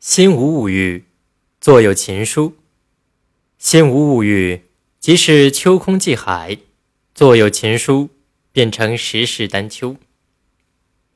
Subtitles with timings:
[0.00, 1.06] 心无物欲，
[1.60, 2.54] 作有情书。
[3.58, 4.62] 心无物欲，
[5.00, 6.58] 即是秋空寂海；
[7.16, 8.08] 作有情书，
[8.52, 9.96] 变成十室丹丘。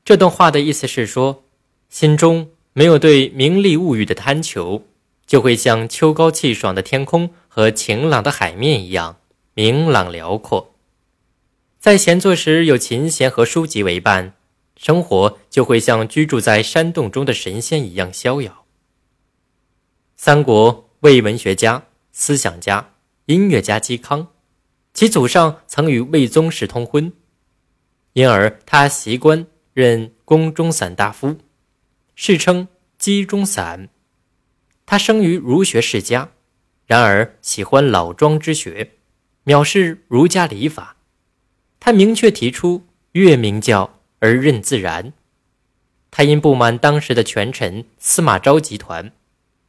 [0.03, 1.45] 这段话的意思是说，
[1.89, 4.83] 心中没有对名利物欲的贪求，
[5.25, 9.15] 就会像秋高气爽的天空和晴朗的海面一样
[9.53, 10.75] 明朗辽阔。
[11.79, 14.33] 在闲坐时有琴弦和书籍为伴。
[14.75, 18.62] 生活就会像居住在山洞中的神仙一样逍遥。
[20.25, 22.93] 三国魏文学家、思想家、
[23.25, 24.29] 音乐家嵇康，
[24.93, 27.11] 其祖上曾与魏宗室通婚，
[28.13, 31.39] 因而他习官任宫中散大夫，
[32.15, 33.89] 世称嵇中散。
[34.85, 36.29] 他生于儒学世家，
[36.85, 38.91] 然而喜欢老庄之学，
[39.43, 40.95] 藐视儒家礼法。
[41.81, 43.99] 他明确提出月明教。
[44.19, 45.11] 而任自然。
[46.09, 49.11] 他因不满当时的权臣司马昭集团，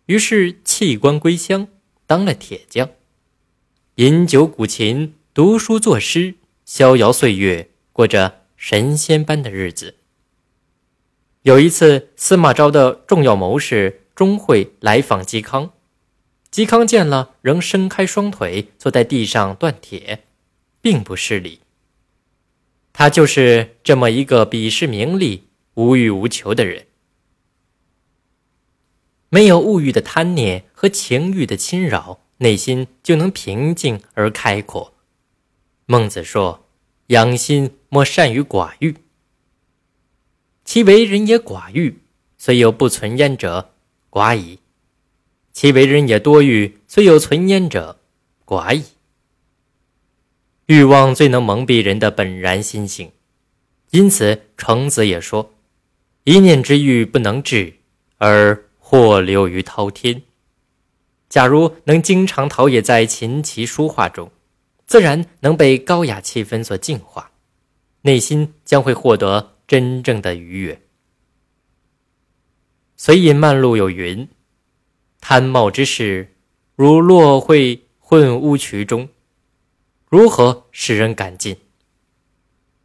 [0.07, 1.67] 于是弃官归乡，
[2.07, 2.91] 当了铁匠，
[3.95, 6.35] 饮酒鼓琴，读书作诗，
[6.67, 9.95] 逍遥岁月，过着神仙般的日子。
[11.43, 15.73] 有一次，司马昭的重要谋士钟会来访嵇康，
[16.53, 20.25] 嵇康见了，仍伸开双腿坐在地上锻铁，
[20.83, 21.61] 并不失礼。
[22.93, 25.45] 他就是这么一个鄙视名利、
[25.75, 26.87] 无欲无求的人，
[29.35, 34.95] 没有物欲的贪念和情欲的侵扰，内心就能平静而开阔。
[35.87, 36.69] 孟子说
[37.09, 38.95] ：“养心莫善于寡欲，
[40.65, 41.99] 其为人也寡欲，
[42.39, 43.73] 虽有不存焉者，
[44.09, 44.61] 寡矣；
[45.53, 47.99] 其为人也多欲，虽有存焉者，
[48.47, 48.85] 寡矣。”
[50.67, 53.11] 欲望最能蒙蔽人的本然心性，
[53.91, 55.53] 因此程子也说
[56.23, 57.73] ：“一念之欲不能治，
[58.19, 58.65] 而
[58.95, 60.23] 祸流于滔天。”
[61.29, 64.31] 假如能经常陶冶在琴棋书画中，
[64.87, 67.33] 自然能被高雅气氛所净化，
[68.03, 70.81] 内心将会获得真正的愉悦。
[72.97, 74.29] 随隐漫路有云
[75.21, 76.33] ：“贪冒之事，
[76.77, 79.09] 如落会混乌渠中。”
[80.09, 81.57] 如何使人感尽？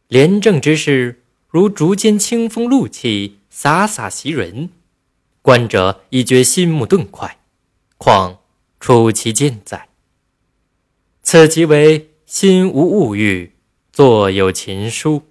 [0.08, 4.70] 廉政之事，如竹间清风露气，洒洒袭人，
[5.42, 7.38] 观者已觉心目顿快，
[7.96, 8.38] 况
[8.78, 9.88] 出其近在？
[11.22, 13.54] 此即为心无物欲，
[13.92, 15.22] 坐有情书。